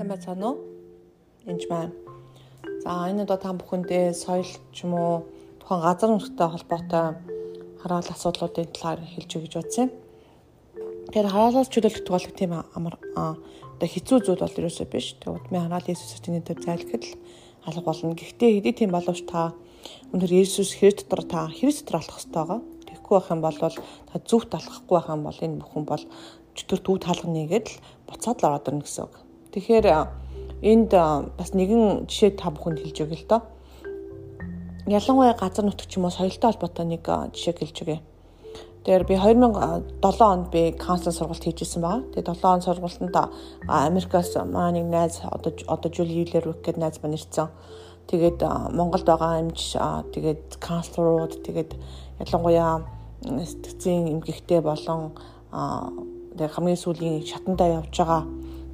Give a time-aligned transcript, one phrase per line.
[0.00, 0.56] Сайн байцгаана уу?
[1.44, 1.92] Энд маань.
[2.80, 5.28] За энэ удаа та бүхэндээ соёл ч юм уу
[5.60, 7.04] тухайн газар нутгтай холбоотой
[7.84, 9.90] хараал асуудлуудын талаар хэлж өгч бодсон юм.
[11.04, 15.20] Тэгэхээр хараалаас чөлөөлөх бол тийм амар одоо хэцүү зүйл бол ерөөсөө биш.
[15.20, 17.12] Тэгээ удмын хараал Иесусээс тэний дээр зайлгхад л
[17.68, 18.16] алга болно.
[18.16, 19.52] Гэхдээ хэдий тийм боловч та
[20.16, 22.60] өнөр Иесус Христ дотор та Христ дотор алах хэрэгтэй байгаа.
[22.88, 26.04] Тэгэхгүй байх юм бол та зүвт алхахгүй байх юм бол энэ бүхэн бол
[26.56, 27.76] чөтгөр дүү таалганы гэдэл
[28.08, 29.28] буцаад л ороод ирнэ гэсэн үг.
[29.50, 29.86] Тэгэхээр
[30.62, 33.42] энд бас нэгэн жишээ та бүхэнд хэлж өгье л доо.
[34.86, 37.02] Ялангуяа газар нутг ч юм уу соёлтой холбоотой нэг
[37.34, 37.98] жишээ хэлж өгье.
[38.86, 42.06] Тэгэхээр би 2007 онд би каунсел сургалт хийжсэн байгаа.
[42.14, 43.16] Тэгээд 7 он сургалтанд
[43.66, 47.50] Америкаас маа нэг найз одоо одоо Жули Юлер Рук гэдэг найз маань ирсэн.
[48.06, 48.38] Тэгээд
[48.70, 49.74] Монголд байгаа эмч
[50.14, 51.74] тэгээд каунселорууд тэгээд
[52.22, 52.86] ялангуяа
[53.26, 55.18] сэтгцийн эмгэгтэй болон
[55.50, 58.22] тэгээд хамгийн сүүлийн шатандаа явж байгаа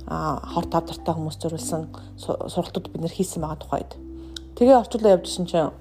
[0.07, 3.91] хор тавдартай хүмүүс зориулсан сургалтууд бид нэр хийсэн байгаа тухайд.
[4.55, 5.75] Тэгээ орчуулаа явжсэн чинь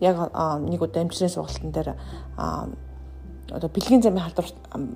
[0.00, 0.16] яг
[0.62, 1.98] нэг удаа амжилтны сургалтын дээр
[3.50, 4.46] одоо бэлгийн замын халдвар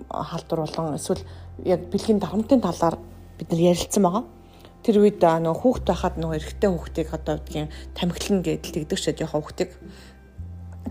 [0.09, 1.27] халдвар болон эсвэл
[1.65, 2.99] яг бэлгийн дарамтын талаар
[3.39, 4.25] бид нар ярилцсан байгаа.
[4.83, 9.43] Тэр үед нөгөө хүүхд байхад нөгөө эрэгтэй хүүхдийг одоо гэдгийг тамхилна гэдэл тэгдэг ч жоохон
[9.43, 9.71] хүүхдийг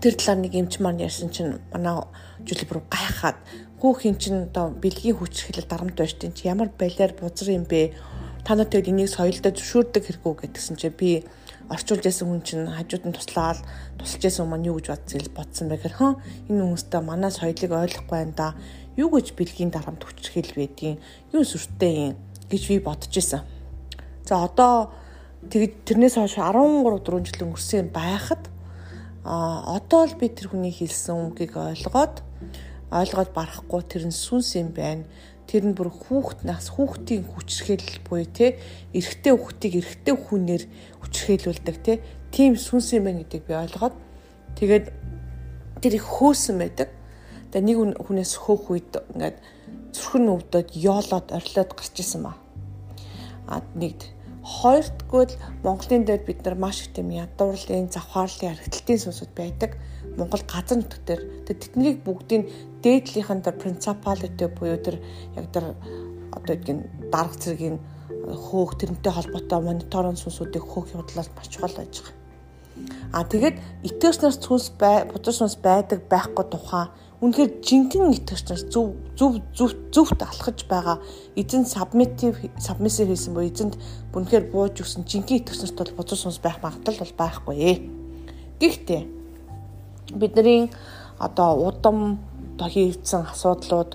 [0.02, 2.02] тэр талаар нэг эмч маань ярьсан чинь манай
[2.42, 3.38] жүлбэр гайхаад
[3.78, 7.70] хүү хин чин одоо бэлгийн хүч хэлэл дарамт байж тийм чи ямар балиар бузар юм
[7.70, 7.94] бэ
[8.42, 11.22] та нар тэгээд энийг соёлдоо зөвшөөрдөг хэрэггүй гэдгсэн чи би
[11.70, 13.62] орчуулж ясан хүн чинь хажууд нь туслаад
[14.02, 16.12] тусалж ясан хүмүүс юу гэж бодсон бодсон бэ гэхээр хаа
[16.50, 18.48] энэ хүмүүстээ манай соёлыг ойлгохгүй байна да
[18.98, 20.98] юу гэж бэлгийн дарамт хүч хэл байдیں۔
[21.30, 22.14] юу сүртэй юм
[22.50, 23.46] гэж би бодож исэн.
[24.26, 24.92] За одоо
[25.48, 28.51] тэгж тэрнээс хойш 13 4 жил өнгөрсөн байхад
[29.24, 32.26] а одоо л би тэр хүний хэлсэн үгийг ойлгоод
[32.90, 35.06] ойлгоод барахгүй тэр нь сүнс юм байна.
[35.46, 38.58] Тэр нь бүр хүүхд нас хүүхдийн хүчрхэл буюу те
[38.90, 40.62] эрэгтэй хүүхдийг эрэгтэй хүнээр
[41.06, 41.92] хүчрхээлүүлдэг те
[42.34, 43.94] тийм сүнс юм байна гэдгийг би ойлгоод
[44.58, 44.86] тэгээд
[45.82, 46.90] тэр их хөөсөн байдаг.
[47.54, 49.38] Тэгээ нэг хүнээс хөөх үед ингээд
[49.92, 52.34] зүрхэн өвдөд ёолоод орилоод гарч исэн ба.
[53.46, 54.08] А нэгд
[54.42, 59.78] хоёрдгоо л Монголын дээр бид нар маш их тийм ядуурлын завхаарлын харагдлын сүнсүүд байдаг.
[60.18, 62.50] Монгол газар нутг дээр тэднийг бүгдийг
[62.82, 64.98] дээдлийнхэн дээр principality буюу тэр
[65.38, 65.64] яг тэр
[66.34, 66.80] одоо гэдгийг
[67.14, 67.78] дарга зэргийн
[68.26, 72.20] хөөх тэрнтэй холбоотой мониторинг сүнсүүдийг хөөх явдлаас маш чухал байж байгаа.
[73.12, 76.88] А тэгээд итгэгчнаас сүнс бай, бузар сүнс байдаг байхгүй тухай
[77.22, 80.98] үнэхээр жинхэнэ итгэгчнаас зөв зөв зөв зөвхт алхаж байгаа
[81.38, 83.78] эзэн submissive submissive хийсэн буюу эзэнд
[84.10, 87.78] үнэхээр бууж өгсөн жинхэнэ итгэгчнаас бол бузар сүнс байх магадлал бол байхгүй.
[88.58, 89.02] Гэхдээ
[90.18, 90.74] бидний
[91.22, 92.18] одоо удам
[92.58, 93.94] хийгдсэн асуудлууд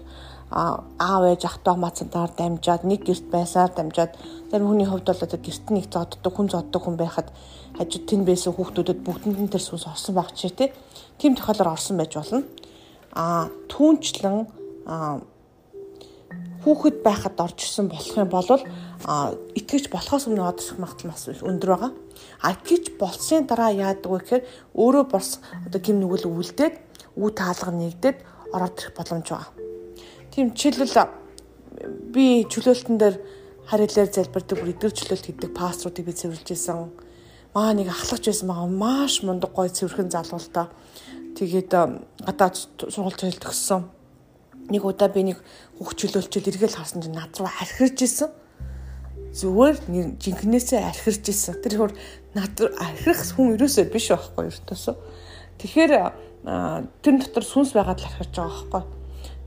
[0.51, 4.15] аав ээж ах トゥ мацантаар дамжаад нэг гэрт байсаар дамжаад
[4.51, 7.27] зарим хүний хувьд бол одоо гэрт нэг зодддаг хүн зоддог хүн байхад
[7.75, 10.71] хажууд тэн байсан хүүхдүүдэд бүгдэнд нь тэр сүнс орсон баг чи тээ.
[11.19, 12.47] Тим тохиолдолд орсон байж болно.
[13.17, 14.45] А түүнчлэн
[16.61, 18.45] хүүхэд байхад орж ирсэн болох юм бол
[19.57, 21.91] итгэж болохоос өмнө одох магадлал бас өндөр байгаа.
[22.45, 24.43] А итгэж болсны дараа яадаг вэ гэхээр
[24.77, 26.75] өөрөө бос одоо гим нүгэл үлдээд
[27.17, 28.17] үе таалга нэгдээд
[28.53, 29.51] ороод ирэх боломж байгаа.
[30.29, 31.09] Тийм жишээлбэл
[32.13, 33.15] би чөлөөлтөн дээр
[33.69, 36.93] харилаар залбирдаг бүр эдгэр чөлөөлт хийдэг пасторуудыг би цэвэрлж исэн.
[37.53, 40.69] Маа нэг ахлагч байсан байгаа маш мундаг гой цэвэрхэн залуу л та.
[41.37, 41.69] Тэгээд
[42.25, 42.55] гадаад
[42.89, 43.85] сургууль цайлт өгсөн.
[44.73, 45.37] Нэг удаа би нэг
[45.77, 48.33] хөх чөлөөлчөл эргэл харсан чинь над руу архирж исэн
[49.37, 49.77] зүгээр
[50.17, 51.61] жинхнээсээ архирч исэн.
[51.61, 51.91] Тэр хөр
[52.33, 54.95] над архирах хүн ерөөсөө биш байхгүй ертөөсөө.
[55.61, 55.91] Тэгэхээр
[57.05, 58.96] тэр дотор сүнс байгаад л архирч байгаа байхгүй.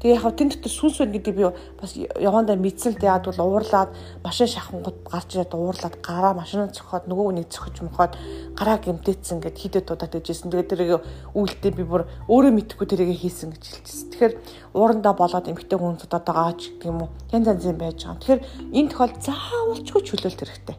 [0.00, 1.44] Тэгээ яг тэн дотор сүнс байна гэдэг би
[1.76, 3.92] бас явандаа мэдсэн л яад бол уурлаад
[4.24, 8.16] машин шахангууд гарч ирээд уурлаад гараа машин цохоод нөгөө нэг цохиж мохоод
[8.56, 10.48] гараа гэмтээсэн гэд хидэд удаад гэжсэн.
[10.48, 11.04] Тэгээ тэрийг
[11.36, 14.08] үйлдэл би бүр өөрөө мэдхгүй тэрийг хийсэн гэж хэлчихсэн.
[14.08, 14.34] Тэгэхээр
[14.72, 17.12] уурандаа болоод эмгтэй хүн удаад байгаа ч гэх юм уу.
[17.36, 18.24] Янз янзын байж байгаа.
[18.24, 18.40] Тэгэхээр
[18.72, 20.76] энэ тохиол заавалчгүй чөлөөлт хэрэгтэй.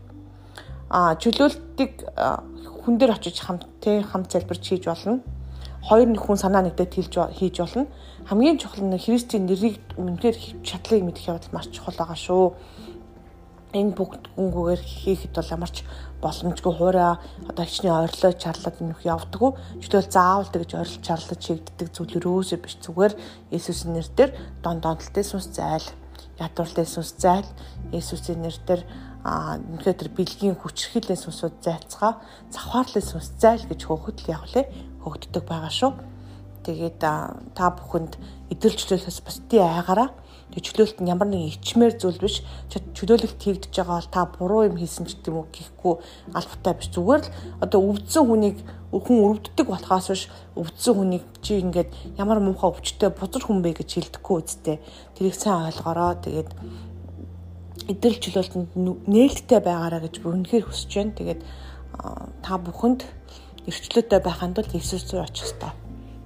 [0.90, 5.22] Аа чөлөөлтийг хүн дээр очиж хамт тэ хамт залбирч хийж болно
[5.82, 7.88] хоёр нэг хүн санаа нэгдээд хэлж хийж болно.
[8.30, 12.54] Хамгийн чухал нь Христийн нэрийг үнэхээр шатлыг мэдэх явдал маш чухал байгаа шүү.
[13.72, 15.88] Энэ бүгд гүнгээр хийхэд бол ямарч
[16.22, 17.18] боломжгүй хуурай
[17.50, 19.52] одоо хичнээн ойрлоо чарлаад нөх явдггүй.
[19.82, 23.14] Чөтөл заавал тэгж ойрлол чарлаж хийгддэг зүйл өрөөсөө биш зүгээр
[23.56, 25.88] Есүсийн нэрээр дон донтолтой сүнс зайл,
[26.36, 27.48] ядуурлын сүнс зайл,
[27.96, 28.84] Есүсийн нэрээр
[29.24, 34.66] а үнэхээр тэр бэлгийн хүчрхийлэн сүнсүүд зайцгаа завхаарлын сүнс зайл гэж хөөхөд л явлаа
[35.06, 35.92] хөгддөг байгаа шүү.
[36.66, 38.18] Тэгээд та бүхэнд
[38.54, 40.10] идэлжлүүлэхээс бусдын айгаараа
[40.52, 42.44] тэг чөлөөлт нь ямар нэгэн ичмээр зүйл биш.
[42.70, 45.96] Чөлөөлөлт хийгдэж байгаа бол та буруу юм хийсэн ч гэдэм үү гэхгүй
[46.36, 46.90] албатай биш.
[46.92, 47.34] Зүгээр л
[47.64, 48.58] одоо өвдсөн хүнийг
[48.92, 50.24] хүн өвддөг болохоос биш
[50.60, 54.78] өвдсөн хүнийг чи ингээд ямар муухай өвчтөй бузар хүн бэ гэж хэлдэхгүй үсттэй.
[55.16, 56.20] Тэрийг сайн ойлгороо.
[56.20, 56.52] Тэгээд
[57.92, 58.70] идэл чөлөөлтөнд
[59.08, 61.18] нээлттэй байгаараа гэж үнэхээр хүсэж байна.
[61.18, 61.42] Тэгээд
[62.42, 63.02] та бүхэнд
[63.68, 65.72] эрхчлөөтэй байханд бол Иесус рүү очих хэрэгтэй.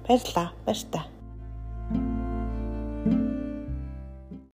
[0.06, 0.48] Баярлалаа.
[0.64, 1.15] Баяр та.